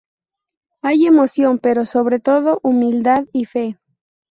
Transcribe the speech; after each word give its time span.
Hay 0.81 1.05
emoción 1.05 1.59
pero, 1.59 1.85
sobre 1.85 2.19
todo, 2.19 2.59
humildad 2.63 3.25
y 3.33 3.45
fe. 3.45 3.77